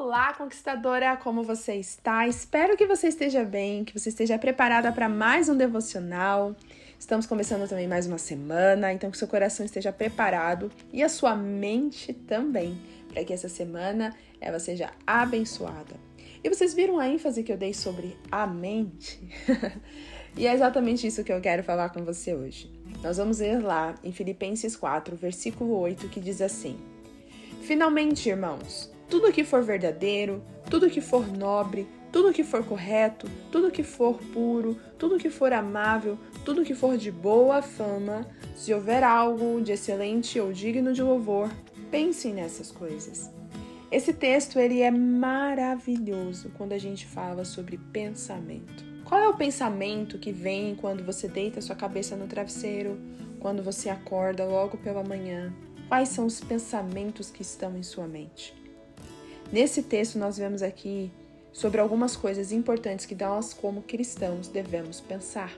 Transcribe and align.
Olá, 0.00 0.32
conquistadora, 0.32 1.16
como 1.16 1.42
você 1.42 1.74
está? 1.74 2.28
Espero 2.28 2.76
que 2.76 2.86
você 2.86 3.08
esteja 3.08 3.44
bem, 3.44 3.82
que 3.82 3.98
você 3.98 4.10
esteja 4.10 4.38
preparada 4.38 4.92
para 4.92 5.08
mais 5.08 5.48
um 5.48 5.56
devocional. 5.56 6.54
Estamos 6.96 7.26
começando 7.26 7.68
também 7.68 7.88
mais 7.88 8.06
uma 8.06 8.16
semana, 8.16 8.92
então 8.92 9.10
que 9.10 9.18
seu 9.18 9.26
coração 9.26 9.66
esteja 9.66 9.92
preparado 9.92 10.70
e 10.92 11.02
a 11.02 11.08
sua 11.08 11.34
mente 11.34 12.12
também, 12.12 12.80
para 13.12 13.24
que 13.24 13.32
essa 13.32 13.48
semana 13.48 14.14
ela 14.40 14.60
seja 14.60 14.92
abençoada. 15.04 15.96
E 16.44 16.48
vocês 16.48 16.72
viram 16.74 17.00
a 17.00 17.08
ênfase 17.08 17.42
que 17.42 17.52
eu 17.52 17.58
dei 17.58 17.74
sobre 17.74 18.16
a 18.30 18.46
mente? 18.46 19.18
e 20.38 20.46
é 20.46 20.54
exatamente 20.54 21.08
isso 21.08 21.24
que 21.24 21.32
eu 21.32 21.40
quero 21.40 21.64
falar 21.64 21.88
com 21.88 22.04
você 22.04 22.32
hoje. 22.32 22.70
Nós 23.02 23.16
vamos 23.16 23.40
ler 23.40 23.60
lá 23.60 23.96
em 24.04 24.12
Filipenses 24.12 24.76
4, 24.76 25.16
versículo 25.16 25.76
8, 25.76 26.08
que 26.08 26.20
diz 26.20 26.40
assim: 26.40 26.78
Finalmente, 27.62 28.28
irmãos, 28.28 28.96
tudo 29.08 29.32
que 29.32 29.44
for 29.44 29.62
verdadeiro, 29.62 30.42
tudo 30.68 30.90
que 30.90 31.00
for 31.00 31.26
nobre, 31.26 31.86
tudo 32.12 32.32
que 32.32 32.44
for 32.44 32.64
correto, 32.64 33.28
tudo 33.50 33.70
que 33.70 33.82
for 33.82 34.18
puro, 34.32 34.78
tudo 34.98 35.18
que 35.18 35.30
for 35.30 35.52
amável, 35.52 36.18
tudo 36.44 36.64
que 36.64 36.74
for 36.74 36.96
de 36.96 37.10
boa 37.10 37.62
fama, 37.62 38.26
se 38.54 38.72
houver 38.72 39.02
algo 39.02 39.60
de 39.60 39.72
excelente 39.72 40.38
ou 40.40 40.52
digno 40.52 40.92
de 40.92 41.02
louvor, 41.02 41.50
pensem 41.90 42.34
nessas 42.34 42.70
coisas. 42.70 43.30
Esse 43.90 44.12
texto 44.12 44.58
ele 44.58 44.82
é 44.82 44.90
maravilhoso 44.90 46.50
quando 46.58 46.72
a 46.74 46.78
gente 46.78 47.06
fala 47.06 47.44
sobre 47.44 47.78
pensamento. 47.78 48.84
Qual 49.04 49.18
é 49.18 49.28
o 49.28 49.36
pensamento 49.36 50.18
que 50.18 50.30
vem 50.30 50.74
quando 50.74 51.02
você 51.02 51.26
deita 51.26 51.62
sua 51.62 51.74
cabeça 51.74 52.14
no 52.14 52.26
travesseiro, 52.26 52.98
quando 53.40 53.62
você 53.62 53.88
acorda 53.88 54.44
logo 54.44 54.76
pela 54.76 55.02
manhã? 55.02 55.50
Quais 55.88 56.10
são 56.10 56.26
os 56.26 56.38
pensamentos 56.38 57.30
que 57.30 57.40
estão 57.40 57.74
em 57.78 57.82
sua 57.82 58.06
mente? 58.06 58.54
Nesse 59.50 59.82
texto, 59.82 60.18
nós 60.18 60.36
vemos 60.36 60.62
aqui 60.62 61.10
sobre 61.52 61.80
algumas 61.80 62.14
coisas 62.14 62.52
importantes 62.52 63.06
que 63.06 63.14
nós, 63.14 63.54
como 63.54 63.82
cristãos, 63.82 64.48
devemos 64.48 65.00
pensar. 65.00 65.52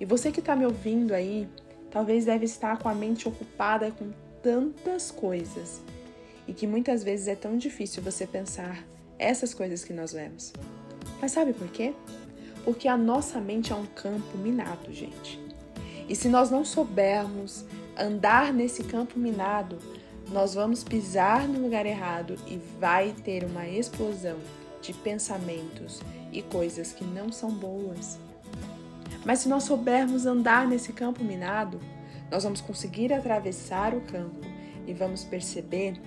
E 0.00 0.04
você 0.04 0.32
que 0.32 0.40
está 0.40 0.56
me 0.56 0.64
ouvindo 0.64 1.12
aí, 1.12 1.46
talvez 1.90 2.24
deve 2.24 2.44
estar 2.44 2.78
com 2.78 2.88
a 2.88 2.94
mente 2.94 3.28
ocupada 3.28 3.90
com 3.90 4.10
tantas 4.42 5.10
coisas 5.10 5.80
e 6.48 6.52
que 6.52 6.66
muitas 6.66 7.02
vezes 7.02 7.28
é 7.28 7.34
tão 7.34 7.56
difícil 7.58 8.02
você 8.02 8.26
pensar 8.26 8.86
essas 9.18 9.52
coisas 9.52 9.84
que 9.84 9.92
nós 9.92 10.12
vemos. 10.12 10.52
Mas 11.20 11.32
sabe 11.32 11.52
por 11.52 11.68
quê? 11.68 11.94
Porque 12.64 12.88
a 12.88 12.96
nossa 12.96 13.40
mente 13.40 13.72
é 13.72 13.76
um 13.76 13.86
campo 13.86 14.36
minado, 14.38 14.92
gente. 14.92 15.40
E 16.08 16.14
se 16.14 16.28
nós 16.28 16.50
não 16.50 16.64
soubermos 16.64 17.64
andar 17.96 18.52
nesse 18.52 18.84
campo 18.84 19.18
minado, 19.18 19.78
nós 20.30 20.54
vamos 20.54 20.82
pisar 20.82 21.46
no 21.46 21.60
lugar 21.60 21.86
errado 21.86 22.36
e 22.46 22.56
vai 22.80 23.12
ter 23.24 23.44
uma 23.44 23.66
explosão 23.66 24.38
de 24.82 24.92
pensamentos 24.92 26.00
e 26.32 26.42
coisas 26.42 26.92
que 26.92 27.04
não 27.04 27.30
são 27.30 27.50
boas. 27.50 28.18
Mas 29.24 29.40
se 29.40 29.48
nós 29.48 29.64
soubermos 29.64 30.26
andar 30.26 30.66
nesse 30.66 30.92
campo 30.92 31.22
minado, 31.24 31.80
nós 32.30 32.44
vamos 32.44 32.60
conseguir 32.60 33.12
atravessar 33.12 33.94
o 33.94 34.00
campo 34.02 34.40
e 34.86 34.92
vamos 34.92 35.24
perceber 35.24 36.00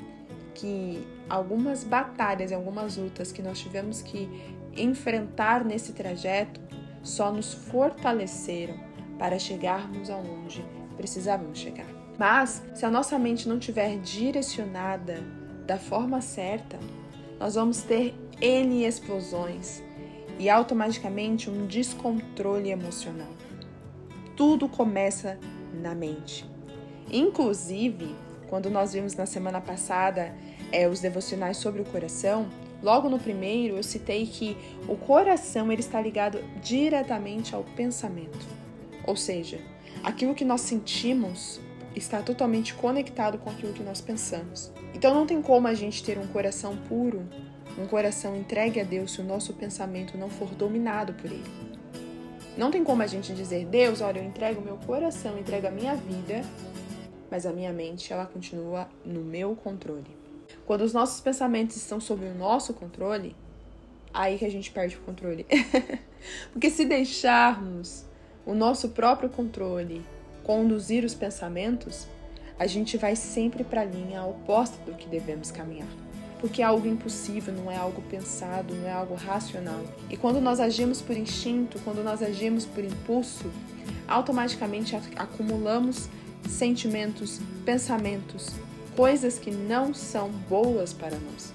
que 0.53 1.05
algumas 1.29 1.83
batalhas 1.83 2.51
e 2.51 2.53
algumas 2.53 2.97
lutas 2.97 3.31
que 3.31 3.41
nós 3.41 3.59
tivemos 3.59 4.01
que 4.01 4.29
enfrentar 4.75 5.63
nesse 5.63 5.93
trajeto 5.93 6.59
só 7.01 7.31
nos 7.31 7.53
fortaleceram 7.53 8.75
para 9.17 9.39
chegarmos 9.39 10.09
aonde 10.09 10.63
precisávamos 10.97 11.57
chegar. 11.59 11.98
Mas, 12.19 12.61
se 12.75 12.85
a 12.85 12.91
nossa 12.91 13.17
mente 13.17 13.47
não 13.47 13.57
estiver 13.57 13.97
direcionada 13.99 15.23
da 15.65 15.77
forma 15.77 16.19
certa, 16.19 16.77
nós 17.39 17.55
vamos 17.55 17.81
ter 17.81 18.13
N 18.41 18.83
explosões 18.83 19.81
e 20.37 20.49
automaticamente 20.49 21.49
um 21.49 21.65
descontrole 21.65 22.71
emocional. 22.71 23.31
Tudo 24.35 24.67
começa 24.67 25.39
na 25.81 25.95
mente. 25.95 26.45
Inclusive, 27.09 28.13
quando 28.49 28.69
nós 28.69 28.91
vimos 28.91 29.15
na 29.15 29.25
semana 29.25 29.61
passada 29.61 30.35
é, 30.73 30.89
os 30.89 30.99
devocionais 30.99 31.55
sobre 31.55 31.81
o 31.81 31.85
coração, 31.85 32.49
logo 32.83 33.07
no 33.07 33.17
primeiro 33.17 33.77
eu 33.77 33.83
citei 33.83 34.25
que 34.27 34.57
o 34.89 34.97
coração 34.97 35.71
ele 35.71 35.79
está 35.79 36.01
ligado 36.01 36.43
diretamente 36.61 37.55
ao 37.55 37.63
pensamento. 37.63 38.45
Ou 39.07 39.15
seja, 39.15 39.61
aquilo 40.03 40.35
que 40.35 40.43
nós 40.43 40.59
sentimos 40.59 41.61
está 41.99 42.21
totalmente 42.21 42.73
conectado 42.73 43.37
com 43.37 43.49
aquilo 43.49 43.73
que 43.73 43.83
nós 43.83 44.01
pensamos. 44.01 44.71
Então 44.93 45.13
não 45.13 45.27
tem 45.27 45.41
como 45.41 45.67
a 45.67 45.73
gente 45.73 46.03
ter 46.03 46.17
um 46.17 46.27
coração 46.27 46.75
puro, 46.75 47.27
um 47.77 47.85
coração 47.85 48.35
entregue 48.35 48.79
a 48.79 48.83
Deus 48.83 49.11
se 49.11 49.21
o 49.21 49.23
nosso 49.23 49.53
pensamento 49.53 50.17
não 50.17 50.29
for 50.29 50.49
dominado 50.49 51.13
por 51.13 51.31
ele. 51.31 51.69
Não 52.57 52.71
tem 52.71 52.83
como 52.83 53.01
a 53.01 53.07
gente 53.07 53.33
dizer, 53.33 53.65
Deus, 53.65 54.01
olha, 54.01 54.19
eu 54.19 54.25
entrego 54.25 54.61
meu 54.61 54.77
coração, 54.77 55.37
entrego 55.37 55.67
a 55.67 55.71
minha 55.71 55.95
vida, 55.95 56.41
mas 57.29 57.45
a 57.45 57.53
minha 57.53 57.71
mente 57.71 58.11
ela 58.11 58.25
continua 58.25 58.89
no 59.05 59.21
meu 59.21 59.55
controle. 59.55 60.17
Quando 60.65 60.81
os 60.81 60.93
nossos 60.93 61.21
pensamentos 61.21 61.75
estão 61.77 61.99
sob 61.99 62.25
o 62.25 62.35
nosso 62.35 62.73
controle, 62.73 63.35
aí 64.13 64.37
que 64.37 64.45
a 64.45 64.51
gente 64.51 64.71
perde 64.71 64.97
o 64.97 65.01
controle. 65.01 65.45
Porque 66.51 66.69
se 66.69 66.85
deixarmos 66.85 68.05
o 68.45 68.53
nosso 68.53 68.89
próprio 68.89 69.29
controle 69.29 70.03
conduzir 70.49 71.05
os 71.05 71.13
pensamentos, 71.13 72.07
a 72.57 72.65
gente 72.65 72.97
vai 72.97 73.15
sempre 73.15 73.63
para 73.63 73.81
a 73.81 73.85
linha 73.85 74.23
oposta 74.23 74.83
do 74.83 74.97
que 74.97 75.07
devemos 75.07 75.51
caminhar. 75.51 75.87
Porque 76.39 76.63
é 76.63 76.65
algo 76.65 76.87
impossível, 76.87 77.53
não 77.53 77.71
é 77.71 77.77
algo 77.77 78.01
pensado, 78.09 78.73
não 78.73 78.87
é 78.87 78.91
algo 78.91 79.13
racional. 79.13 79.83
E 80.09 80.17
quando 80.17 80.41
nós 80.41 80.59
agimos 80.59 81.03
por 81.03 81.15
instinto, 81.15 81.79
quando 81.83 82.03
nós 82.03 82.23
agimos 82.23 82.65
por 82.65 82.83
impulso, 82.83 83.51
automaticamente 84.07 84.95
acumulamos 85.15 86.09
sentimentos, 86.47 87.39
pensamentos, 87.63 88.47
coisas 88.95 89.37
que 89.37 89.51
não 89.51 89.93
são 89.93 90.31
boas 90.49 90.93
para 90.93 91.15
nós. 91.15 91.53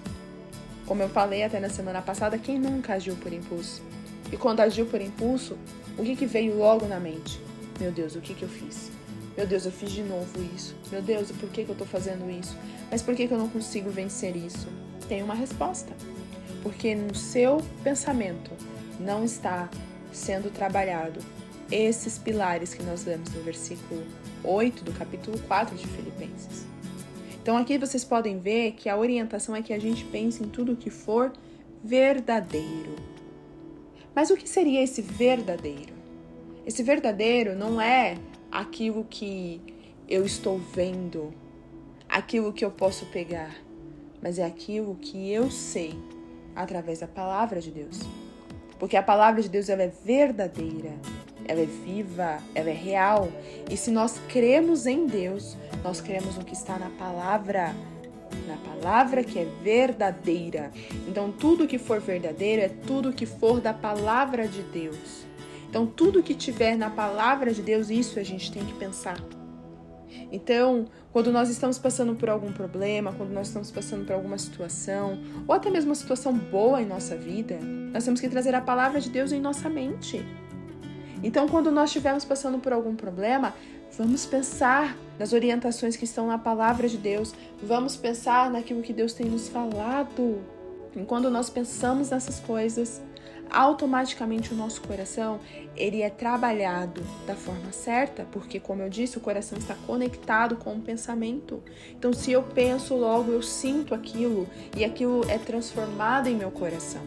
Como 0.87 1.03
eu 1.03 1.09
falei 1.09 1.43
até 1.43 1.59
na 1.59 1.69
semana 1.69 2.01
passada, 2.01 2.39
quem 2.39 2.61
nunca 2.61 2.95
agiu 2.95 3.17
por 3.17 3.33
impulso? 3.33 3.83
E 4.31 4.37
quando 4.37 4.61
agiu 4.61 4.87
por 4.87 5.01
impulso, 5.01 5.59
o 5.99 6.05
que, 6.05 6.15
que 6.15 6.27
veio 6.27 6.57
logo 6.57 6.87
na 6.87 7.01
mente? 7.01 7.43
Meu 7.81 7.91
Deus, 7.91 8.15
o 8.15 8.21
que, 8.21 8.35
que 8.35 8.43
eu 8.43 8.49
fiz? 8.49 8.91
Meu 9.37 9.47
Deus, 9.47 9.67
eu 9.67 9.73
fiz 9.73 9.91
de 9.91 10.03
novo 10.03 10.31
isso. 10.55 10.77
Meu 10.93 11.03
Deus, 11.03 11.33
por 11.33 11.49
que, 11.49 11.65
que 11.65 11.71
eu 11.71 11.75
tô 11.75 11.85
fazendo 11.85 12.31
isso? 12.31 12.57
Mas 12.91 13.03
por 13.03 13.17
que, 13.17 13.27
que 13.27 13.35
eu 13.35 13.39
não 13.39 13.49
consigo 13.49 13.91
vencer 13.91 14.37
isso? 14.37 14.69
Tem 15.09 15.23
uma 15.23 15.35
resposta. 15.35 15.93
Porque 16.63 16.95
no 16.95 17.15
seu 17.15 17.61
pensamento 17.83 18.53
não 19.01 19.25
está 19.25 19.69
sendo 20.13 20.53
trabalhado 20.53 21.19
esses 21.71 22.17
pilares 22.17 22.75
que 22.75 22.83
nós 22.85 23.05
lemos 23.05 23.29
no 23.35 23.43
versículo 23.43 24.05
8 24.45 24.85
do 24.85 24.93
capítulo 24.93 25.39
4 25.41 25.75
de 25.75 25.87
Filipenses. 25.89 26.65
Então 27.43 27.57
aqui 27.57 27.77
vocês 27.77 28.05
podem 28.05 28.39
ver 28.39 28.73
que 28.73 28.89
a 28.89 28.97
orientação 28.97 29.57
é 29.57 29.63
que 29.63 29.73
a 29.73 29.79
gente 29.79 30.05
pense 30.05 30.43
em 30.43 30.49
tudo 30.49 30.77
que 30.77 30.91
for 30.91 31.33
verdadeiro. 31.83 32.95
Mas 34.15 34.31
o 34.31 34.37
que 34.37 34.49
seria 34.49 34.83
esse 34.83 35.03
verdadeiro? 35.03 36.04
Esse 36.67 36.83
verdadeiro 36.83 37.55
não 37.55 37.79
é 37.79 38.17
aquilo 38.51 39.05
que 39.05 39.61
eu 40.09 40.25
estou 40.25 40.59
vendo, 40.59 41.35
aquilo 42.09 42.55
que 42.55 42.65
eu 42.65 42.71
posso 42.71 43.05
pegar, 43.07 43.55
mas 44.23 44.39
é 44.39 44.45
aquilo 44.45 44.95
que 44.95 45.31
eu 45.31 45.51
sei 45.51 45.95
através 46.57 47.01
da 47.01 47.07
palavra 47.07 47.61
de 47.61 47.71
Deus. 47.71 48.01
Porque 48.79 48.97
a 48.97 49.03
palavra 49.03 49.43
de 49.43 49.49
Deus 49.49 49.69
ela 49.69 49.83
é 49.83 49.89
verdadeira, 49.89 50.93
ela 51.47 51.61
é 51.61 51.67
viva, 51.67 52.39
ela 52.55 52.71
é 52.71 52.75
real. 52.75 53.29
E 53.71 53.77
se 53.77 53.91
nós 53.91 54.19
cremos 54.29 54.87
em 54.87 55.07
Deus, 55.07 55.59
nós 55.83 56.01
cremos 56.01 56.37
no 56.39 56.45
que 56.45 56.55
está 56.55 56.79
na 56.79 56.89
palavra, 56.91 57.75
na 58.49 58.57
palavra 58.57 59.23
que 59.23 59.39
é 59.39 59.45
verdadeira. 59.63 60.73
Então, 61.07 61.31
tudo 61.31 61.67
que 61.67 61.79
for 61.79 62.01
verdadeiro 62.01 62.63
é 62.63 62.69
tudo 62.69 63.13
que 63.13 63.27
for 63.27 63.61
da 63.61 63.75
palavra 63.75 64.49
de 64.49 64.63
Deus. 64.63 65.27
Então, 65.75 65.87
tudo 65.87 66.23
que 66.23 66.35
tiver 66.35 66.79
na 66.79 66.89
palavra 66.89 67.53
de 67.53 67.61
Deus, 67.61 67.91
isso 67.91 68.21
a 68.21 68.23
gente 68.23 68.53
tem 68.53 68.65
que 68.65 68.75
pensar. 68.75 69.19
Então, 70.31 70.85
quando 71.13 71.33
nós 71.33 71.51
estamos 71.51 71.81
passando 71.81 72.15
por 72.15 72.31
algum 72.31 72.53
problema, 72.53 73.13
quando 73.13 73.33
nós 73.33 73.49
estamos 73.49 73.73
passando 73.73 74.07
por 74.07 74.13
alguma 74.13 74.39
situação, 74.39 75.19
ou 75.49 75.53
até 75.53 75.69
mesmo 75.71 75.91
uma 75.91 75.97
situação 75.97 76.33
boa 76.33 76.81
em 76.81 76.87
nossa 76.87 77.17
vida, 77.17 77.59
nós 77.93 78.05
temos 78.05 78.21
que 78.21 78.29
trazer 78.29 78.55
a 78.55 78.61
palavra 78.61 79.01
de 79.01 79.11
Deus 79.11 79.33
em 79.33 79.41
nossa 79.41 79.69
mente. 79.69 80.25
Então, 81.25 81.49
quando 81.49 81.73
nós 81.73 81.91
estivermos 81.91 82.25
passando 82.25 82.61
por 82.61 82.73
algum 82.73 82.95
problema, 82.95 83.53
vamos 83.99 84.25
pensar 84.25 84.97
nas 85.19 85.33
orientações 85.33 85.97
que 85.97 86.05
estão 86.05 86.29
na 86.29 86.39
palavra 86.39 86.89
de 86.89 86.99
Deus, 86.99 87.35
vamos 87.61 87.97
pensar 87.97 88.49
naquilo 88.49 88.81
que 88.81 88.93
Deus 88.93 89.13
tem 89.13 89.27
nos 89.27 89.49
falado. 89.49 90.39
E 90.95 91.03
quando 91.03 91.29
nós 91.29 91.51
pensamos 91.51 92.11
nessas 92.11 92.39
coisas, 92.39 93.03
automaticamente 93.55 94.53
o 94.53 94.57
nosso 94.57 94.83
coração 94.83 95.41
ele 95.77 96.03
é 96.03 96.11
trabalhado 96.11 97.03
da 97.27 97.35
forma 97.35 97.73
certa, 97.73 98.27
porque 98.33 98.59
como 98.59 98.83
eu 98.83 98.89
disse, 98.89 99.17
o 99.17 99.21
coração 99.21 99.57
está 99.57 99.75
conectado 99.87 100.57
com 100.57 100.75
o 100.75 100.81
pensamento. 100.81 101.63
Então, 101.91 102.13
se 102.13 102.33
eu 102.33 102.43
penso 102.43 102.95
logo, 102.95 103.31
eu 103.31 103.43
sinto 103.43 103.95
aquilo 103.95 104.49
e 104.77 104.85
aquilo 104.85 105.25
é 105.29 105.39
transformado 105.39 106.29
em 106.29 106.35
meu 106.35 106.51
coração. 106.51 107.03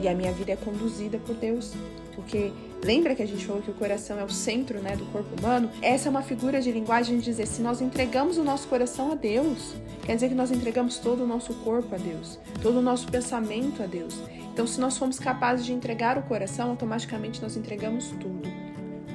E 0.00 0.08
a 0.08 0.14
minha 0.14 0.32
vida 0.32 0.52
é 0.52 0.56
conduzida 0.56 1.18
por 1.18 1.34
Deus, 1.34 1.74
porque 2.18 2.52
Lembra 2.84 3.14
que 3.14 3.22
a 3.22 3.26
gente 3.26 3.44
falou 3.44 3.60
que 3.60 3.70
o 3.70 3.74
coração 3.74 4.18
é 4.18 4.24
o 4.24 4.28
centro 4.28 4.80
né, 4.80 4.94
do 4.94 5.04
corpo 5.06 5.28
humano? 5.38 5.68
Essa 5.82 6.08
é 6.08 6.10
uma 6.10 6.22
figura 6.22 6.60
de 6.60 6.70
linguagem 6.70 7.18
de 7.18 7.24
dizer 7.24 7.46
se 7.46 7.60
nós 7.60 7.80
entregamos 7.80 8.38
o 8.38 8.44
nosso 8.44 8.68
coração 8.68 9.10
a 9.10 9.14
Deus, 9.16 9.74
quer 10.06 10.14
dizer 10.14 10.28
que 10.28 10.34
nós 10.34 10.52
entregamos 10.52 10.98
todo 10.98 11.24
o 11.24 11.26
nosso 11.26 11.52
corpo 11.54 11.94
a 11.94 11.98
Deus, 11.98 12.38
todo 12.62 12.78
o 12.78 12.82
nosso 12.82 13.10
pensamento 13.10 13.82
a 13.82 13.86
Deus. 13.86 14.14
Então, 14.52 14.66
se 14.66 14.80
nós 14.80 14.96
formos 14.96 15.18
capazes 15.18 15.66
de 15.66 15.72
entregar 15.72 16.18
o 16.18 16.22
coração, 16.22 16.70
automaticamente 16.70 17.42
nós 17.42 17.56
entregamos 17.56 18.10
tudo. 18.12 18.48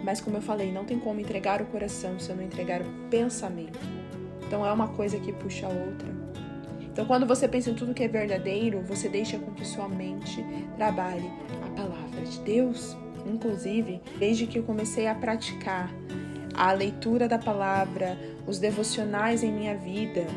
Mas, 0.03 0.19
como 0.19 0.38
eu 0.38 0.41
falei, 0.41 0.71
não 0.71 0.83
tem 0.83 1.00
como 1.00 1.19
entregar 1.21 1.61
o 1.61 1.65
coração 1.65 2.19
se 2.19 2.29
eu 2.29 2.35
não 2.35 2.44
entregar 2.44 2.81
o 2.81 2.85
pensamento. 3.09 3.79
Então, 4.45 4.65
é 4.65 4.71
uma 4.71 4.89
coisa 4.89 5.17
que 5.17 5.31
puxa 5.31 5.67
a 5.67 5.69
outra. 5.69 6.07
Então, 6.81 7.05
quando 7.05 7.25
você 7.25 7.47
pensa 7.47 7.69
em 7.69 7.75
tudo 7.75 7.94
que 7.94 8.03
é 8.03 8.07
verdadeiro, 8.07 8.81
você 8.81 9.07
deixa 9.07 9.38
com 9.39 9.51
que 9.51 9.65
sua 9.65 9.88
mente 9.88 10.45
trabalhe 10.77 11.31
a 11.65 11.69
palavra 11.75 12.02
Deus. 12.43 12.95
Inclusive, 13.25 14.01
desde 14.19 14.45
que 14.45 14.59
eu 14.59 14.63
comecei 14.63 15.07
a 15.07 15.15
praticar 15.15 15.89
a 16.53 16.71
leitura 16.71 17.27
da 17.27 17.37
palavra, 17.37 18.17
os 18.45 18.59
devocionais 18.59 19.43
em 19.43 19.51
minha 19.51 19.75
vida, 19.75 20.27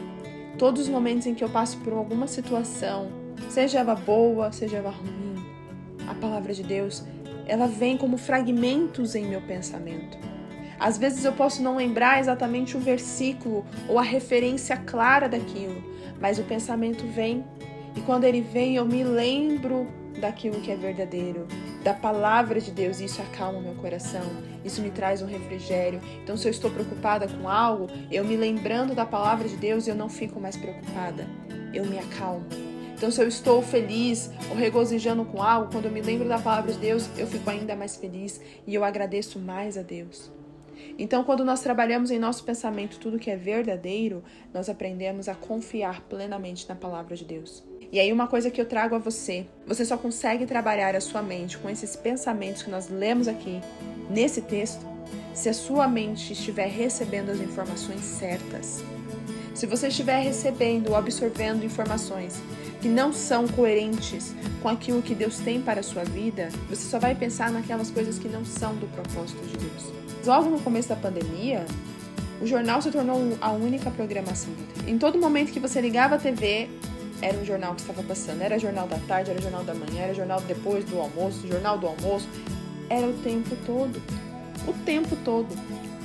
todos 0.58 0.82
os 0.82 0.88
momentos 0.88 1.26
em 1.26 1.34
que 1.34 1.44
eu 1.44 1.48
passo 1.48 1.78
por 1.78 1.92
alguma 1.92 2.26
situação, 2.26 3.08
seja 3.50 3.80
ela 3.80 3.94
boa, 3.94 4.50
seja 4.52 4.78
ela 4.78 4.90
ruim, 4.90 5.36
a 6.08 6.14
palavra 6.14 6.54
de 6.54 6.62
Deus, 6.62 7.04
ela 7.46 7.66
vem 7.66 7.96
como 7.96 8.16
fragmentos 8.16 9.14
em 9.14 9.26
meu 9.26 9.40
pensamento. 9.42 10.18
Às 10.78 10.98
vezes 10.98 11.24
eu 11.24 11.32
posso 11.32 11.62
não 11.62 11.76
lembrar 11.76 12.20
exatamente 12.20 12.76
o 12.76 12.80
versículo 12.80 13.64
ou 13.88 13.98
a 13.98 14.02
referência 14.02 14.76
clara 14.76 15.28
daquilo, 15.28 15.82
mas 16.20 16.38
o 16.38 16.42
pensamento 16.42 17.06
vem 17.06 17.44
e 17.96 18.00
quando 18.02 18.24
ele 18.24 18.40
vem 18.40 18.76
eu 18.76 18.84
me 18.84 19.02
lembro 19.02 19.86
daquilo 20.20 20.60
que 20.60 20.70
é 20.70 20.76
verdadeiro, 20.76 21.46
da 21.82 21.94
palavra 21.94 22.60
de 22.60 22.70
Deus, 22.70 23.00
e 23.00 23.04
isso 23.04 23.20
acalma 23.22 23.60
meu 23.60 23.74
coração, 23.74 24.24
isso 24.64 24.80
me 24.80 24.90
traz 24.90 25.22
um 25.22 25.26
refrigério. 25.26 26.00
Então, 26.22 26.36
se 26.36 26.46
eu 26.46 26.50
estou 26.50 26.70
preocupada 26.70 27.28
com 27.28 27.48
algo, 27.48 27.86
eu 28.10 28.24
me 28.24 28.36
lembrando 28.36 28.94
da 28.94 29.06
palavra 29.06 29.48
de 29.48 29.56
Deus, 29.56 29.86
eu 29.86 29.94
não 29.94 30.08
fico 30.08 30.40
mais 30.40 30.56
preocupada, 30.56 31.26
eu 31.72 31.84
me 31.84 31.98
acalmo. 31.98 32.46
Então, 32.94 33.10
se 33.10 33.20
eu 33.20 33.28
estou 33.28 33.60
feliz 33.62 34.30
ou 34.50 34.56
regozijando 34.56 35.24
com 35.24 35.42
algo, 35.42 35.70
quando 35.70 35.84
eu 35.84 35.90
me 35.90 36.00
lembro 36.00 36.26
da 36.26 36.38
palavra 36.38 36.72
de 36.72 36.78
Deus, 36.78 37.10
eu 37.18 37.26
fico 37.26 37.48
ainda 37.50 37.76
mais 37.76 37.94
feliz 37.94 38.40
e 38.66 38.74
eu 38.74 38.82
agradeço 38.82 39.38
mais 39.38 39.76
a 39.76 39.82
Deus. 39.82 40.32
Então, 40.98 41.22
quando 41.22 41.44
nós 41.44 41.60
trabalhamos 41.60 42.10
em 42.10 42.18
nosso 42.18 42.42
pensamento 42.42 42.98
tudo 42.98 43.18
que 43.18 43.30
é 43.30 43.36
verdadeiro, 43.36 44.24
nós 44.52 44.70
aprendemos 44.70 45.28
a 45.28 45.34
confiar 45.34 46.00
plenamente 46.02 46.66
na 46.66 46.74
palavra 46.74 47.14
de 47.14 47.24
Deus. 47.24 47.62
E 47.92 48.00
aí, 48.00 48.12
uma 48.12 48.26
coisa 48.26 48.50
que 48.50 48.60
eu 48.60 48.66
trago 48.66 48.94
a 48.94 48.98
você: 48.98 49.46
você 49.66 49.84
só 49.84 49.96
consegue 49.96 50.46
trabalhar 50.46 50.94
a 50.94 51.00
sua 51.00 51.22
mente 51.22 51.58
com 51.58 51.68
esses 51.68 51.96
pensamentos 51.96 52.62
que 52.62 52.70
nós 52.70 52.88
lemos 52.88 53.28
aqui 53.28 53.60
nesse 54.10 54.42
texto 54.42 54.84
se 55.34 55.48
a 55.48 55.54
sua 55.54 55.86
mente 55.86 56.32
estiver 56.32 56.68
recebendo 56.68 57.30
as 57.30 57.40
informações 57.40 58.00
certas. 58.00 58.82
Se 59.54 59.66
você 59.66 59.88
estiver 59.88 60.20
recebendo 60.20 60.88
ou 60.88 60.96
absorvendo 60.96 61.64
informações 61.64 62.40
que 62.80 62.88
não 62.88 63.12
são 63.12 63.46
coerentes 63.48 64.34
com 64.62 64.68
aquilo 64.68 65.02
que 65.02 65.14
Deus 65.14 65.38
tem 65.38 65.62
para 65.62 65.80
a 65.80 65.82
sua 65.82 66.04
vida, 66.04 66.48
você 66.68 66.88
só 66.88 66.98
vai 66.98 67.14
pensar 67.14 67.50
naquelas 67.50 67.90
coisas 67.90 68.18
que 68.18 68.28
não 68.28 68.44
são 68.44 68.74
do 68.76 68.86
propósito 68.88 69.42
de 69.46 69.56
Deus. 69.56 69.92
Logo 70.24 70.50
no 70.50 70.60
começo 70.60 70.88
da 70.88 70.96
pandemia, 70.96 71.64
o 72.40 72.46
jornal 72.46 72.82
se 72.82 72.90
tornou 72.90 73.18
a 73.40 73.50
única 73.52 73.90
programação. 73.90 74.52
Em 74.86 74.98
todo 74.98 75.18
momento 75.18 75.52
que 75.52 75.60
você 75.60 75.80
ligava 75.80 76.16
a 76.16 76.18
TV, 76.18 76.68
era 77.20 77.36
um 77.38 77.44
jornal 77.44 77.74
que 77.74 77.80
estava 77.80 78.02
passando. 78.02 78.42
Era 78.42 78.58
jornal 78.58 78.86
da 78.86 78.98
tarde, 78.98 79.30
era 79.30 79.40
jornal 79.40 79.64
da 79.64 79.74
manhã, 79.74 80.02
era 80.02 80.14
jornal 80.14 80.40
depois 80.42 80.84
do 80.84 80.98
almoço, 80.98 81.46
jornal 81.46 81.78
do 81.78 81.86
almoço. 81.86 82.28
Era 82.88 83.06
o 83.06 83.12
tempo 83.14 83.56
todo. 83.64 84.00
O 84.66 84.72
tempo 84.84 85.16
todo. 85.24 85.48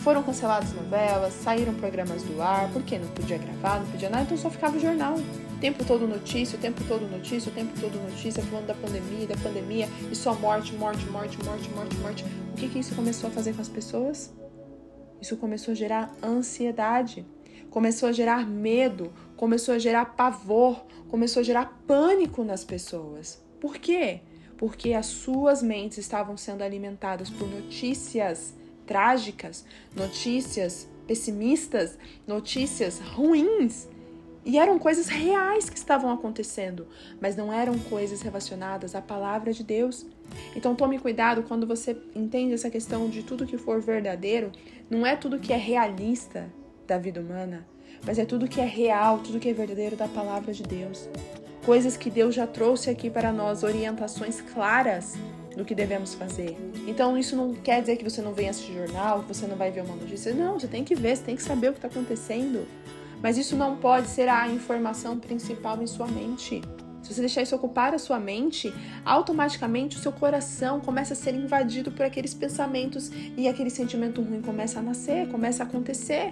Foram 0.03 0.23
canceladas 0.23 0.73
novelas, 0.73 1.31
saíram 1.31 1.75
programas 1.75 2.23
do 2.23 2.41
ar, 2.41 2.71
porque 2.73 2.97
não 2.97 3.07
podia 3.09 3.37
gravar, 3.37 3.79
não 3.79 3.85
podia 3.85 4.09
nada, 4.09 4.23
então 4.23 4.35
só 4.35 4.49
ficava 4.49 4.75
o 4.75 4.79
jornal. 4.79 5.13
O 5.15 5.59
tempo 5.59 5.85
todo 5.85 6.07
notícia, 6.07 6.57
o 6.57 6.59
tempo 6.59 6.83
todo 6.87 7.07
notícia, 7.07 7.51
o 7.51 7.53
tempo 7.53 7.79
todo 7.79 7.93
notícia, 8.09 8.41
falando 8.41 8.65
da 8.65 8.73
pandemia, 8.73 9.27
da 9.27 9.37
pandemia, 9.37 9.87
e 10.11 10.15
só 10.15 10.33
morte, 10.33 10.73
morte, 10.73 11.05
morte, 11.05 11.37
morte, 11.45 11.69
morte, 11.69 11.95
morte. 11.97 12.25
O 12.51 12.55
que, 12.55 12.67
que 12.67 12.79
isso 12.79 12.95
começou 12.95 13.29
a 13.29 13.31
fazer 13.31 13.53
com 13.53 13.61
as 13.61 13.69
pessoas? 13.69 14.33
Isso 15.21 15.37
começou 15.37 15.73
a 15.73 15.75
gerar 15.75 16.11
ansiedade 16.23 17.23
começou 17.71 18.09
a 18.09 18.11
gerar 18.11 18.45
medo, 18.45 19.11
começou 19.35 19.73
a 19.73 19.79
gerar 19.79 20.05
pavor, 20.05 20.85
começou 21.07 21.39
a 21.39 21.43
gerar 21.43 21.81
pânico 21.87 22.43
nas 22.43 22.63
pessoas. 22.63 23.41
Por 23.59 23.77
quê? 23.77 24.19
Porque 24.57 24.93
as 24.93 25.07
suas 25.07 25.63
mentes 25.63 25.97
estavam 25.97 26.37
sendo 26.37 26.61
alimentadas 26.61 27.29
por 27.31 27.47
notícias 27.47 28.53
trágicas, 28.85 29.65
notícias 29.95 30.87
pessimistas, 31.07 31.97
notícias 32.27 32.99
ruins. 32.99 33.87
E 34.43 34.57
eram 34.57 34.77
coisas 34.77 35.07
reais 35.07 35.69
que 35.69 35.77
estavam 35.77 36.11
acontecendo, 36.11 36.87
mas 37.21 37.35
não 37.35 37.53
eram 37.53 37.77
coisas 37.77 38.21
relacionadas 38.21 38.95
à 38.95 39.01
palavra 39.01 39.53
de 39.53 39.63
Deus. 39.63 40.05
Então 40.55 40.75
tome 40.75 40.99
cuidado 40.99 41.43
quando 41.43 41.65
você 41.65 41.95
entende 42.15 42.53
essa 42.53 42.69
questão 42.69 43.07
de 43.07 43.23
tudo 43.23 43.45
que 43.45 43.57
for 43.57 43.79
verdadeiro, 43.79 44.51
não 44.89 45.05
é 45.05 45.15
tudo 45.15 45.39
que 45.39 45.53
é 45.53 45.57
realista, 45.57 46.51
da 46.91 46.97
vida 46.97 47.21
humana, 47.21 47.65
mas 48.05 48.19
é 48.19 48.25
tudo 48.25 48.49
que 48.49 48.59
é 48.59 48.65
real, 48.65 49.19
tudo 49.19 49.39
que 49.39 49.47
é 49.47 49.53
verdadeiro 49.53 49.95
da 49.95 50.09
palavra 50.09 50.53
de 50.53 50.61
Deus. 50.61 51.07
Coisas 51.65 51.95
que 51.95 52.09
Deus 52.09 52.35
já 52.35 52.45
trouxe 52.45 52.89
aqui 52.89 53.09
para 53.09 53.31
nós, 53.31 53.63
orientações 53.63 54.41
claras 54.41 55.15
do 55.55 55.63
que 55.63 55.73
devemos 55.73 56.13
fazer. 56.13 56.57
Então, 56.85 57.17
isso 57.17 57.33
não 57.33 57.53
quer 57.53 57.79
dizer 57.79 57.95
que 57.95 58.03
você 58.03 58.21
não 58.21 58.33
venha 58.33 58.49
assistir 58.49 58.73
jornal, 58.73 59.21
que 59.21 59.33
você 59.33 59.47
não 59.47 59.55
vai 59.55 59.71
ver 59.71 59.83
uma 59.83 59.95
notícia. 59.95 60.33
Não, 60.33 60.59
você 60.59 60.67
tem 60.67 60.83
que 60.83 60.93
ver, 60.93 61.15
você 61.15 61.23
tem 61.23 61.35
que 61.35 61.43
saber 61.43 61.69
o 61.69 61.73
que 61.73 61.77
está 61.77 61.87
acontecendo. 61.87 62.67
Mas 63.21 63.37
isso 63.37 63.55
não 63.55 63.77
pode 63.77 64.07
ser 64.07 64.27
a 64.27 64.49
informação 64.49 65.17
principal 65.17 65.81
em 65.81 65.87
sua 65.87 66.07
mente. 66.07 66.61
Se 67.03 67.13
você 67.13 67.21
deixar 67.21 67.41
isso 67.41 67.55
ocupar 67.55 67.93
a 67.93 67.99
sua 67.99 68.19
mente, 68.19 68.73
automaticamente 69.05 69.97
o 69.97 69.99
seu 69.99 70.11
coração 70.11 70.79
começa 70.79 71.13
a 71.13 71.15
ser 71.15 71.35
invadido 71.35 71.91
por 71.91 72.05
aqueles 72.05 72.33
pensamentos 72.33 73.11
e 73.37 73.47
aquele 73.47 73.69
sentimento 73.69 74.21
ruim 74.21 74.41
começa 74.41 74.79
a 74.79 74.83
nascer, 74.83 75.27
começa 75.29 75.63
a 75.63 75.65
acontecer. 75.65 76.31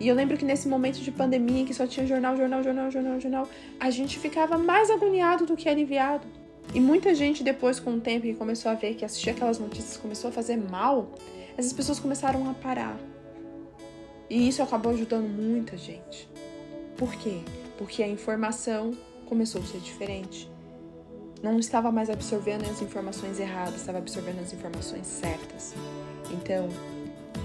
E 0.00 0.08
eu 0.08 0.14
lembro 0.14 0.36
que 0.36 0.44
nesse 0.44 0.66
momento 0.68 0.98
de 0.98 1.10
pandemia 1.10 1.62
em 1.62 1.64
que 1.64 1.74
só 1.74 1.86
tinha 1.86 2.06
jornal, 2.06 2.36
jornal, 2.36 2.62
jornal, 2.62 2.90
jornal, 2.90 3.20
jornal, 3.20 3.48
a 3.78 3.90
gente 3.90 4.18
ficava 4.18 4.58
mais 4.58 4.90
agoniado 4.90 5.46
do 5.46 5.56
que 5.56 5.68
aliviado. 5.68 6.26
E 6.74 6.80
muita 6.80 7.14
gente 7.14 7.44
depois, 7.44 7.78
com 7.78 7.94
o 7.94 8.00
tempo, 8.00 8.22
que 8.22 8.34
começou 8.34 8.70
a 8.70 8.74
ver 8.74 8.94
que 8.94 9.04
assistir 9.04 9.30
aquelas 9.30 9.58
notícias 9.58 9.96
começou 9.96 10.30
a 10.30 10.32
fazer 10.32 10.56
mal, 10.56 11.10
essas 11.56 11.72
pessoas 11.72 12.00
começaram 12.00 12.48
a 12.50 12.54
parar. 12.54 12.98
E 14.28 14.48
isso 14.48 14.62
acabou 14.62 14.92
ajudando 14.92 15.28
muita 15.28 15.76
gente. 15.76 16.28
Por 16.96 17.14
quê? 17.14 17.40
Porque 17.76 18.02
a 18.02 18.08
informação 18.08 18.92
começou 19.26 19.60
a 19.60 19.64
ser 19.64 19.78
diferente. 19.78 20.50
Não 21.42 21.58
estava 21.58 21.92
mais 21.92 22.08
absorvendo 22.08 22.64
as 22.64 22.80
informações 22.80 23.38
erradas, 23.38 23.76
estava 23.76 23.98
absorvendo 23.98 24.40
as 24.40 24.52
informações 24.52 25.06
certas. 25.06 25.74
Então, 26.32 26.68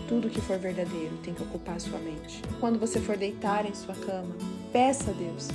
tudo 0.10 0.28
que 0.28 0.42
for 0.42 0.58
verdadeiro 0.58 1.16
tem 1.24 1.36
que 1.36 1.44
ocupar 1.44 1.76
a 1.76 1.80
sua 1.80 2.00
mente. 2.00 2.42
Quando 2.60 2.80
você 2.80 3.00
for 3.00 3.16
deitar 3.16 3.64
em 3.70 3.76
sua 3.76 3.94
cama, 3.94 4.36
peça 4.74 5.12
a 5.12 5.14
Deus 5.14 5.48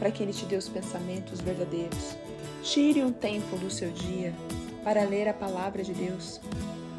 para 0.00 0.10
que 0.10 0.20
Ele 0.20 0.32
te 0.32 0.44
dê 0.46 0.56
os 0.56 0.68
pensamentos 0.68 1.40
verdadeiros. 1.40 2.16
Tire 2.64 3.04
um 3.04 3.12
tempo 3.12 3.56
do 3.56 3.70
seu 3.70 3.90
dia 3.92 4.34
para 4.82 5.04
ler 5.04 5.28
a 5.28 5.32
palavra 5.32 5.84
de 5.84 5.94
Deus, 5.94 6.40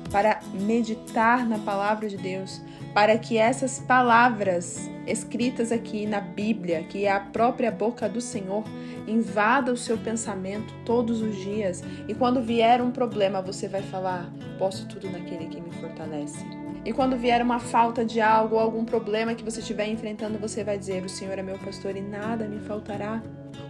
para 0.09 0.39
meditar 0.53 1.45
na 1.45 1.59
palavra 1.59 2.07
de 2.07 2.15
Deus, 2.15 2.61
para 2.93 3.17
que 3.17 3.37
essas 3.37 3.79
palavras 3.79 4.89
escritas 5.05 5.73
aqui 5.73 6.05
na 6.05 6.21
Bíblia, 6.21 6.83
que 6.83 7.03
é 7.03 7.11
a 7.11 7.19
própria 7.19 7.71
boca 7.71 8.07
do 8.07 8.21
Senhor, 8.21 8.63
invada 9.05 9.73
o 9.73 9.77
seu 9.77 9.97
pensamento 9.97 10.73
todos 10.85 11.21
os 11.21 11.35
dias. 11.35 11.83
E 12.07 12.13
quando 12.13 12.41
vier 12.41 12.81
um 12.81 12.91
problema, 12.91 13.41
você 13.41 13.67
vai 13.67 13.81
falar: 13.81 14.31
posso 14.57 14.87
tudo 14.87 15.09
naquele 15.09 15.47
que 15.47 15.59
me 15.59 15.71
fortalece. 15.73 16.64
E 16.85 16.93
quando 16.93 17.17
vier 17.17 17.41
uma 17.41 17.59
falta 17.59 18.05
de 18.05 18.21
algo, 18.21 18.59
algum 18.59 18.85
problema 18.85 19.33
que 19.33 19.43
você 19.43 19.59
estiver 19.59 19.87
enfrentando, 19.87 20.37
você 20.37 20.63
vai 20.63 20.77
dizer: 20.77 21.03
O 21.03 21.09
Senhor 21.09 21.37
é 21.37 21.41
meu 21.41 21.57
pastor 21.57 21.95
e 21.95 22.01
nada 22.01 22.47
me 22.47 22.59
faltará. 22.59 23.23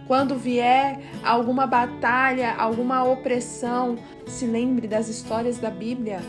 Quando 0.06 0.36
vier 0.36 1.00
alguma 1.24 1.66
batalha, 1.66 2.54
alguma 2.56 3.02
opressão, 3.04 3.96
se 4.26 4.46
lembre 4.46 4.86
das 4.86 5.08
histórias 5.08 5.58
da 5.58 5.70
Bíblia. 5.70 6.20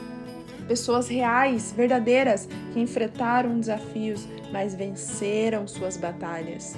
Pessoas 0.65 1.07
reais, 1.09 1.73
verdadeiras, 1.75 2.47
que 2.73 2.79
enfrentaram 2.79 3.59
desafios, 3.59 4.27
mas 4.51 4.73
venceram 4.73 5.67
suas 5.67 5.97
batalhas. 5.97 6.75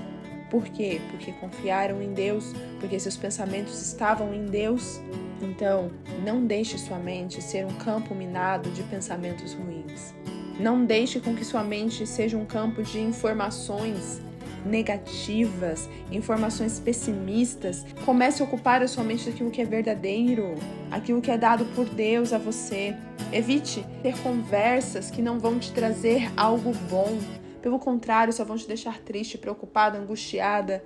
Por 0.49 0.63
quê? 0.65 0.99
Porque 1.11 1.31
confiaram 1.33 2.01
em 2.01 2.13
Deus, 2.13 2.53
porque 2.79 2.99
seus 2.99 3.15
pensamentos 3.15 3.81
estavam 3.81 4.33
em 4.33 4.45
Deus. 4.45 4.99
Então, 5.41 5.91
não 6.23 6.45
deixe 6.45 6.77
sua 6.77 6.97
mente 6.97 7.41
ser 7.41 7.65
um 7.65 7.73
campo 7.75 8.15
minado 8.15 8.69
de 8.71 8.83
pensamentos 8.83 9.53
ruins. 9.53 10.13
Não 10.59 10.83
deixe 10.83 11.19
com 11.19 11.35
que 11.35 11.45
sua 11.45 11.63
mente 11.63 12.05
seja 12.05 12.35
um 12.35 12.45
campo 12.45 12.83
de 12.83 12.99
informações 12.99 14.21
negativas, 14.65 15.89
informações 16.11 16.79
pessimistas. 16.79 17.85
Comece 18.05 18.41
a 18.41 18.45
ocupar 18.45 18.81
a 18.81 18.87
sua 18.87 19.03
mente 19.03 19.29
daquilo 19.29 19.51
que 19.51 19.61
é 19.61 19.65
verdadeiro, 19.65 20.55
aquilo 20.91 21.21
que 21.21 21.31
é 21.31 21.37
dado 21.37 21.65
por 21.75 21.85
Deus 21.85 22.33
a 22.33 22.37
você. 22.37 22.95
Evite 23.31 23.85
ter 24.01 24.17
conversas 24.19 25.09
que 25.09 25.21
não 25.21 25.39
vão 25.39 25.59
te 25.59 25.71
trazer 25.71 26.31
algo 26.35 26.73
bom. 26.89 27.17
Pelo 27.61 27.79
contrário, 27.79 28.31
só 28.31 28.43
vão 28.43 28.57
te 28.57 28.67
deixar 28.67 28.99
triste, 28.99 29.37
preocupada, 29.37 29.97
angustiada. 29.97 30.83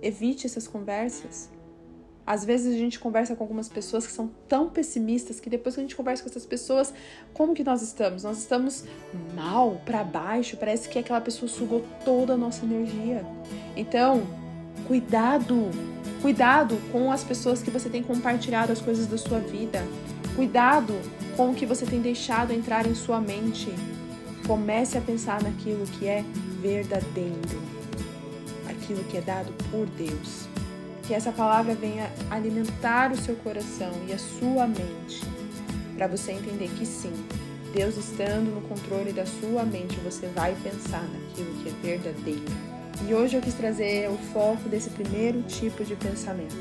Evite 0.00 0.46
essas 0.46 0.66
conversas. 0.66 1.50
Às 2.26 2.42
vezes 2.44 2.74
a 2.74 2.78
gente 2.78 2.98
conversa 2.98 3.36
com 3.36 3.44
algumas 3.44 3.68
pessoas 3.68 4.06
que 4.06 4.12
são 4.12 4.30
tão 4.48 4.70
pessimistas 4.70 5.40
que 5.40 5.50
depois 5.50 5.74
que 5.74 5.80
a 5.80 5.84
gente 5.84 5.94
conversa 5.94 6.22
com 6.22 6.30
essas 6.30 6.46
pessoas, 6.46 6.92
como 7.34 7.52
que 7.52 7.62
nós 7.62 7.82
estamos? 7.82 8.22
Nós 8.22 8.38
estamos 8.38 8.84
mal, 9.34 9.82
para 9.84 10.02
baixo, 10.02 10.56
parece 10.56 10.88
que 10.88 10.98
aquela 10.98 11.20
pessoa 11.20 11.48
sugou 11.48 11.84
toda 12.02 12.32
a 12.32 12.36
nossa 12.36 12.64
energia. 12.64 13.26
Então, 13.76 14.22
cuidado, 14.86 15.68
cuidado 16.22 16.78
com 16.90 17.12
as 17.12 17.22
pessoas 17.22 17.62
que 17.62 17.70
você 17.70 17.90
tem 17.90 18.02
compartilhado 18.02 18.72
as 18.72 18.80
coisas 18.80 19.06
da 19.06 19.18
sua 19.18 19.38
vida. 19.38 19.82
Cuidado 20.34 20.94
com 21.36 21.50
o 21.50 21.54
que 21.54 21.66
você 21.66 21.84
tem 21.84 22.00
deixado 22.00 22.52
entrar 22.52 22.86
em 22.86 22.94
sua 22.94 23.20
mente. 23.20 23.68
Comece 24.46 24.98
a 24.98 25.00
pensar 25.00 25.42
naquilo 25.42 25.86
que 25.86 26.06
é 26.06 26.24
verdadeiro, 26.60 27.62
aquilo 28.68 29.02
que 29.04 29.16
é 29.16 29.20
dado 29.20 29.52
por 29.70 29.86
Deus 29.86 30.48
que 31.06 31.12
essa 31.12 31.30
palavra 31.30 31.74
venha 31.74 32.10
alimentar 32.30 33.12
o 33.12 33.16
seu 33.16 33.36
coração 33.36 33.92
e 34.08 34.12
a 34.12 34.18
sua 34.18 34.66
mente, 34.66 35.22
para 35.96 36.06
você 36.06 36.32
entender 36.32 36.68
que 36.78 36.86
sim, 36.86 37.12
Deus 37.74 37.96
estando 37.96 38.54
no 38.54 38.62
controle 38.62 39.12
da 39.12 39.26
sua 39.26 39.64
mente, 39.64 39.96
você 40.00 40.26
vai 40.28 40.56
pensar 40.62 41.02
naquilo 41.02 41.54
que 41.62 41.68
é 41.68 41.72
verdadeiro. 41.82 42.44
E 43.06 43.12
hoje 43.12 43.36
eu 43.36 43.42
quis 43.42 43.54
trazer 43.54 44.08
o 44.08 44.16
foco 44.32 44.68
desse 44.68 44.88
primeiro 44.90 45.42
tipo 45.42 45.84
de 45.84 45.94
pensamento. 45.96 46.56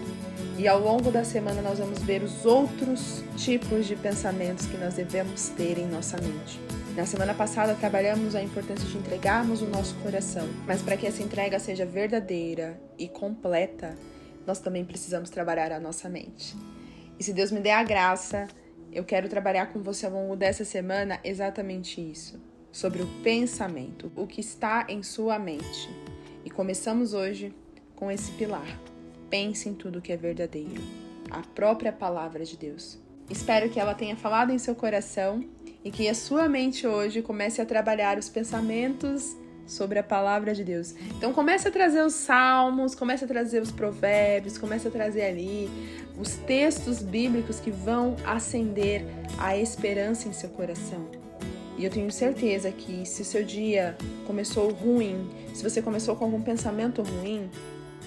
E 0.58 0.68
ao 0.68 0.80
longo 0.80 1.10
da 1.10 1.24
semana 1.24 1.62
nós 1.62 1.80
vamos 1.80 2.00
ver 2.00 2.22
os 2.22 2.46
outros 2.46 3.24
tipos 3.38 3.86
de 3.86 3.96
pensamentos 3.96 4.66
que 4.66 4.78
nós 4.78 4.96
devemos 4.96 5.50
ter 5.50 5.78
em 5.78 5.88
nossa 5.88 6.18
mente. 6.18 6.60
Na 6.96 7.08
semana 7.08 7.34
passada 7.34 7.74
trabalhamos 7.74 8.36
a 8.36 8.44
importância 8.44 8.88
de 8.88 8.96
entregarmos 8.96 9.64
o 9.64 9.66
nosso 9.66 9.96
coração, 9.96 10.48
mas 10.68 10.80
para 10.80 10.96
que 10.96 11.08
essa 11.08 11.24
entrega 11.24 11.58
seja 11.58 11.88
verdadeira 11.88 12.80
e 13.00 13.08
completa, 13.08 13.98
nós 14.46 14.60
também 14.60 14.86
precisamos 14.86 15.32
trabalhar 15.32 15.72
a 15.72 15.80
nossa 15.80 16.08
mente. 16.08 16.56
E 17.18 17.24
se 17.24 17.34
Deus 17.34 17.52
me 17.52 17.60
der 17.60 17.74
a 17.74 17.84
graça, 17.84 18.48
eu 18.92 19.04
quero 19.04 19.28
trabalhar 19.28 19.74
com 19.74 19.82
você 19.82 20.06
ao 20.06 20.12
longo 20.12 20.36
dessa 20.36 20.64
semana 20.64 21.20
exatamente 21.24 22.00
isso, 22.00 22.40
sobre 22.72 23.02
o 23.02 23.08
pensamento, 23.24 24.12
o 24.16 24.28
que 24.28 24.42
está 24.42 24.86
em 24.88 25.02
sua 25.02 25.40
mente. 25.40 25.90
E 26.46 26.50
começamos 26.52 27.16
hoje 27.16 27.52
com 27.96 28.12
esse 28.12 28.32
pilar. 28.34 28.80
Pense 29.32 29.68
em 29.68 29.74
tudo 29.74 30.00
que 30.00 30.14
é 30.14 30.18
verdadeiro, 30.18 30.84
a 31.32 31.42
própria 31.42 31.92
palavra 31.92 32.46
de 32.46 32.56
Deus. 32.56 33.00
Espero 33.32 33.68
que 33.72 33.80
ela 33.80 33.96
tenha 33.96 34.16
falado 34.16 34.52
em 34.52 34.60
seu 34.60 34.76
coração 34.76 35.44
e 35.84 35.92
que 35.92 36.08
a 36.08 36.13
sua 36.13 36.48
mente 36.48 36.88
hoje 36.88 37.22
comece 37.22 37.62
a 37.62 37.66
trabalhar 37.66 38.18
os 38.18 38.30
pensamentos 38.30 39.36
sobre 39.66 40.00
a 40.00 40.04
palavra 40.04 40.54
de 40.54 40.63
Deus. 40.63 40.94
Então 41.18 41.34
comece 41.34 41.68
a 41.68 41.72
trazer 41.72 42.04
os 42.04 42.13
salmos, 42.13 42.96
comece 42.96 43.25
a 43.25 43.28
trazer 43.28 43.62
os 43.62 43.72
provérbios, 43.72 44.58
comece 44.58 44.88
a 44.88 44.92
trazer 44.92 45.24
ali 45.24 45.70
os 46.18 46.36
textos 46.36 47.02
bíblicos 47.02 47.60
que 47.60 47.72
vão 47.72 48.16
acender 48.25 49.06
a 49.38 49.58
esperança 49.58 50.28
em 50.28 50.34
seu 50.34 50.50
coração. 50.50 51.08
E 51.78 51.84
eu 51.84 51.90
tenho 51.90 52.12
certeza 52.12 52.72
que 52.72 53.06
se 53.06 53.24
o 53.24 53.25
seu 53.25 53.44
dia 53.44 53.98
começou 54.28 54.72
ruim, 54.72 55.30
se 55.54 55.63
você 55.63 55.82
começou 55.82 56.16
com 56.16 56.25
algum 56.25 56.42
pensamento 56.42 57.02
ruim, 57.02 57.50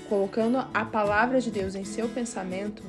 colocando 0.08 0.58
a 0.72 0.84
palavra 0.84 1.40
de 1.40 1.50
Deus 1.50 1.74
em 1.74 1.84
seu 1.84 2.08
pensamento, 2.08 2.82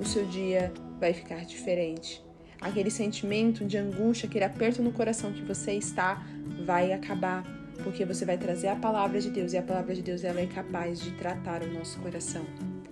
o 0.00 0.06
seu 0.06 0.24
dia 0.24 0.72
vai 0.98 1.12
ficar 1.12 1.44
diferente. 1.44 2.27
Aquele 2.60 2.90
sentimento 2.90 3.64
de 3.64 3.76
angústia, 3.76 4.28
aquele 4.28 4.44
aperto 4.44 4.82
no 4.82 4.92
coração 4.92 5.32
que 5.32 5.42
você 5.42 5.72
está, 5.72 6.22
vai 6.64 6.92
acabar 6.92 7.44
porque 7.82 8.04
você 8.04 8.24
vai 8.24 8.36
trazer 8.36 8.68
a 8.68 8.76
palavra 8.76 9.20
de 9.20 9.30
Deus 9.30 9.52
e 9.52 9.56
a 9.56 9.62
palavra 9.62 9.94
de 9.94 10.02
Deus 10.02 10.24
ela 10.24 10.40
é 10.40 10.46
capaz 10.46 11.00
de 11.00 11.12
tratar 11.12 11.62
o 11.62 11.72
nosso 11.72 11.98
coração 12.00 12.44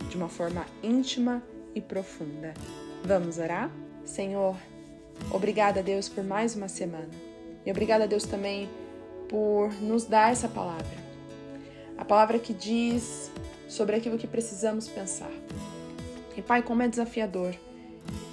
de 0.08 0.16
uma 0.16 0.28
forma 0.28 0.64
íntima 0.82 1.42
e 1.74 1.80
profunda. 1.80 2.54
Vamos 3.04 3.38
orar? 3.38 3.70
Senhor, 4.04 4.56
obrigada 5.30 5.82
Deus 5.82 6.08
por 6.08 6.22
mais 6.22 6.54
uma 6.54 6.68
semana. 6.68 7.10
E 7.64 7.70
obrigada 7.70 8.04
a 8.04 8.06
Deus 8.06 8.24
também 8.24 8.70
por 9.28 9.72
nos 9.82 10.04
dar 10.04 10.30
essa 10.30 10.48
palavra. 10.48 11.04
A 11.98 12.04
palavra 12.04 12.38
que 12.38 12.54
diz 12.54 13.30
sobre 13.68 13.96
aquilo 13.96 14.16
que 14.16 14.26
precisamos 14.26 14.86
pensar. 14.86 15.30
E 16.36 16.42
Pai, 16.42 16.62
como 16.62 16.82
é 16.82 16.88
desafiador 16.88 17.54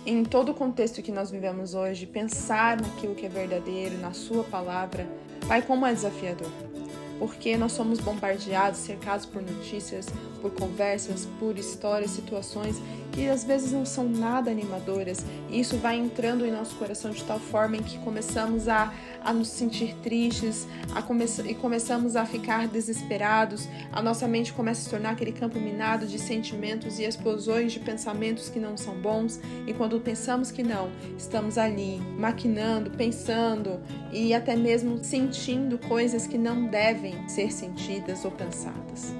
em 0.05 0.23
todo 0.23 0.51
o 0.51 0.53
contexto 0.53 1.01
que 1.01 1.11
nós 1.11 1.31
vivemos 1.31 1.73
hoje, 1.73 2.05
pensar 2.05 2.79
naquilo 2.79 3.15
que 3.15 3.25
é 3.25 3.29
verdadeiro, 3.29 3.97
na 3.99 4.13
Sua 4.13 4.43
palavra, 4.43 5.07
Pai, 5.47 5.61
como 5.61 5.85
é 5.85 5.93
desafiador. 5.93 6.72
Porque 7.19 7.55
nós 7.57 7.71
somos 7.71 7.99
bombardeados, 7.99 8.79
cercados 8.79 9.25
por 9.25 9.41
notícias, 9.41 10.07
por 10.41 10.51
conversas, 10.51 11.27
por 11.39 11.57
histórias, 11.57 12.11
situações 12.11 12.81
que 13.13 13.29
às 13.29 13.43
vezes 13.43 13.71
não 13.71 13.85
são 13.85 14.09
nada 14.09 14.49
animadoras, 14.49 15.23
e 15.49 15.59
isso 15.59 15.77
vai 15.77 15.97
entrando 15.97 16.45
em 16.45 16.51
nosso 16.51 16.75
coração 16.75 17.11
de 17.11 17.23
tal 17.23 17.39
forma 17.39 17.77
em 17.77 17.83
que 17.83 17.99
começamos 17.99 18.67
a, 18.67 18.91
a 19.23 19.31
nos 19.31 19.49
sentir 19.49 19.95
tristes 20.01 20.67
a 20.95 21.01
come 21.01 21.25
e 21.45 21.53
começamos 21.53 22.15
a 22.15 22.25
ficar 22.25 22.67
desesperados, 22.67 23.69
a 23.91 24.01
nossa 24.01 24.27
mente 24.27 24.51
começa 24.51 24.81
a 24.81 24.83
se 24.83 24.89
tornar 24.89 25.11
aquele 25.11 25.31
campo 25.31 25.59
minado 25.59 26.07
de 26.07 26.17
sentimentos 26.17 26.97
e 26.97 27.03
explosões 27.03 27.71
de 27.71 27.79
pensamentos 27.79 28.49
que 28.49 28.59
não 28.59 28.75
são 28.75 28.95
bons, 28.95 29.39
e 29.67 29.73
quando 29.73 29.99
pensamos 29.99 30.49
que 30.49 30.63
não, 30.63 30.89
estamos 31.15 31.59
ali 31.59 32.01
maquinando, 32.17 32.89
pensando 32.89 33.79
e 34.11 34.33
até 34.33 34.55
mesmo 34.55 35.03
sentindo 35.03 35.77
coisas 35.77 36.25
que 36.25 36.37
não 36.37 36.67
devem 37.03 37.27
ser 37.27 37.51
sentidas 37.51 38.23
ou 38.23 38.31
pensadas. 38.31 39.13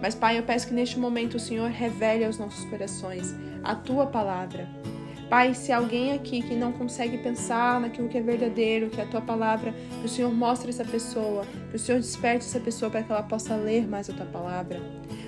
Mas, 0.00 0.14
Pai, 0.14 0.38
eu 0.38 0.42
peço 0.42 0.66
que 0.66 0.74
neste 0.74 0.98
momento 0.98 1.36
o 1.36 1.40
Senhor 1.40 1.70
revele 1.70 2.24
aos 2.24 2.36
nossos 2.36 2.64
corações 2.64 3.34
a 3.62 3.74
tua 3.76 4.06
palavra. 4.06 4.68
Pai, 5.30 5.54
se 5.54 5.72
alguém 5.72 6.12
aqui 6.12 6.42
que 6.42 6.54
não 6.54 6.72
consegue 6.72 7.16
pensar 7.18 7.80
naquilo 7.80 8.08
que 8.08 8.18
é 8.18 8.20
verdadeiro, 8.20 8.90
que 8.90 9.00
é 9.00 9.04
a 9.04 9.06
tua 9.06 9.20
palavra, 9.20 9.72
que 10.00 10.04
o 10.04 10.08
Senhor 10.08 10.30
mostre 10.34 10.68
essa 10.68 10.84
pessoa, 10.84 11.46
que 11.70 11.76
o 11.76 11.78
Senhor 11.78 12.00
desperte 12.00 12.44
essa 12.44 12.60
pessoa 12.60 12.90
para 12.90 13.02
que 13.02 13.12
ela 13.12 13.22
possa 13.22 13.54
ler 13.54 13.86
mais 13.88 14.10
a 14.10 14.12
tua 14.12 14.26
palavra. 14.26 14.80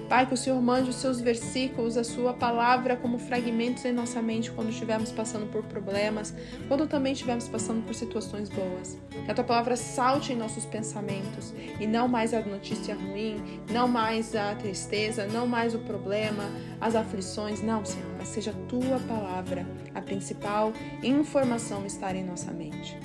Pai, 0.09 0.27
que 0.27 0.35
o 0.35 0.37
Senhor 0.37 0.61
mande 0.61 0.91
os 0.91 0.97
seus 0.97 1.21
versículos, 1.21 1.97
a 1.97 2.05
sua 2.05 2.35
palavra 2.35 2.97
como 2.97 3.19
fragmentos 3.19 3.85
em 3.85 3.93
nossa 3.93 4.21
mente 4.21 4.51
quando 4.51 4.69
estivermos 4.69 5.11
passando 5.11 5.51
por 5.51 5.63
problemas, 5.65 6.35
quando 6.69 6.87
também 6.87 7.13
estivermos 7.13 7.49
passando 7.49 7.85
por 7.85 7.95
situações 7.95 8.49
boas. 8.49 8.99
Que 9.25 9.31
a 9.31 9.35
tua 9.35 9.45
palavra 9.45 9.77
salte 9.77 10.33
em 10.33 10.37
nossos 10.37 10.67
pensamentos 10.67 11.55
e 11.81 11.87
não 11.87 12.07
mais 12.07 12.35
a 12.35 12.41
notícia 12.41 12.95
ruim, 12.95 13.61
não 13.71 13.89
mais 13.89 14.35
a 14.35 14.55
tristeza, 14.55 15.27
não 15.27 15.47
mais 15.47 15.75
o 15.75 15.79
problema, 15.79 16.45
as 16.81 16.95
aflições, 16.95 17.63
não, 17.63 17.85
Senhor, 17.85 18.13
mas 18.19 18.29
seja 18.29 18.51
a 18.51 18.69
tua 18.69 18.99
palavra 19.09 19.67
a 19.95 20.01
principal 20.01 20.73
informação 21.03 21.87
estar 21.87 22.15
em 22.15 22.25
nossa 22.25 22.53
mente. 22.53 22.99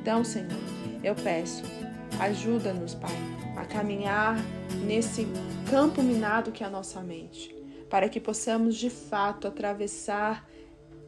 Então, 0.00 0.24
Senhor, 0.24 0.50
eu 1.02 1.14
peço, 1.14 1.62
ajuda-nos, 2.20 2.94
Pai, 2.94 3.16
a 3.56 3.64
caminhar 3.64 4.36
nesse 4.84 5.26
campo 5.70 6.02
minado 6.02 6.52
que 6.52 6.62
é 6.62 6.66
a 6.66 6.70
nossa 6.70 7.00
mente, 7.00 7.54
para 7.88 8.08
que 8.08 8.20
possamos 8.20 8.76
de 8.76 8.90
fato 8.90 9.46
atravessar 9.46 10.48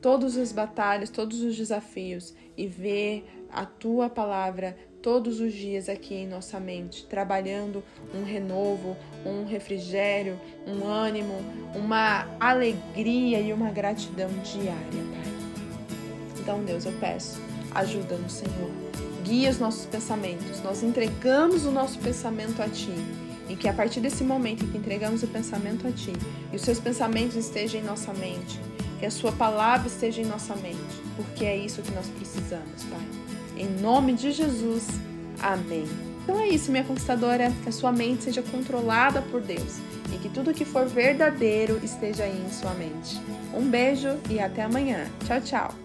todas 0.01 0.37
as 0.37 0.53
batalhas, 0.53 1.11
todos 1.11 1.41
os 1.41 1.57
desafios 1.57 2.35
e 2.57 2.67
ver 2.67 3.25
a 3.51 3.65
tua 3.65 4.11
palavra 4.11 4.77
todos 5.01 5.39
os 5.39 5.53
dias 5.53 5.89
aqui 5.89 6.15
em 6.15 6.27
nossa 6.27 6.59
mente, 6.59 7.07
trabalhando 7.07 7.85
um 8.15 8.25
renovo, 8.25 8.97
um 9.25 9.45
refrigério, 9.45 10.41
um 10.67 10.87
ânimo, 10.87 11.35
uma 11.75 12.27
alegria 12.41 13.39
e 13.41 13.53
uma 13.53 13.71
gratidão 13.71 14.31
diária, 14.43 14.79
Pai. 15.13 15.35
Então, 16.41 16.65
Deus, 16.65 16.87
eu 16.87 16.93
peço, 17.01 17.41
ajuda-nos, 17.75 18.33
Senhor. 18.33 18.71
Guia 19.25 19.51
os 19.51 19.59
nossos 19.59 19.87
pensamentos. 19.87 20.63
Nós 20.63 20.83
entregamos 20.83 21.65
o 21.65 21.71
nosso 21.71 21.99
pensamento 21.99 22.63
a 22.63 22.69
Ti 22.69 22.95
e 23.49 23.57
que 23.57 23.69
a 23.69 23.73
partir 23.73 24.01
desse 24.01 24.25
momento 24.25 24.65
em 24.65 24.69
que 24.69 24.79
entregamos 24.79 25.23
o 25.23 25.27
pensamento 25.27 25.87
a 25.87 25.93
Ti 25.93 26.13
e 26.53 26.57
os 26.57 26.63
seus 26.63 26.79
pensamentos 26.79 27.37
estejam 27.37 27.81
em 27.81 27.85
nossa 27.85 28.13
mente, 28.13 28.61
que 28.99 29.07
a 29.07 29.11
Sua 29.11 29.33
palavra 29.33 29.89
esteja 29.89 30.21
em 30.21 30.27
nossa 30.27 30.55
mente, 30.57 30.79
porque 31.17 31.45
é 31.45 31.57
isso 31.57 31.83
que 31.83 31.93
nós 31.93 32.07
precisamos, 32.09 32.85
Pai. 32.85 33.07
Em 33.57 33.69
nome 33.81 34.15
de 34.15 34.33
Jesus, 34.33 34.87
amém. 35.41 35.87
Então 36.25 36.41
é 36.41 36.49
isso, 36.49 36.71
minha 36.71 36.85
conquistadora, 36.85 37.53
que 37.63 37.69
a 37.69 37.73
sua 37.73 37.93
mente 37.93 38.25
seja 38.25 38.43
controlada 38.43 39.21
por 39.23 39.43
Deus 39.43 39.79
e 40.13 40.19
que 40.19 40.31
tudo 40.31 40.55
que 40.55 40.65
for 40.65 40.87
verdadeiro 40.87 41.79
esteja 41.83 42.25
aí 42.25 42.45
em 42.45 42.51
sua 42.51 42.73
mente. 42.73 43.21
Um 43.55 43.69
beijo 43.69 44.09
e 44.31 44.41
até 44.41 44.63
amanhã. 44.63 45.07
Tchau, 45.27 45.41
tchau. 45.43 45.84